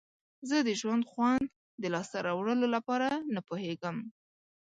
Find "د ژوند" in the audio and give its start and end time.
0.67-1.03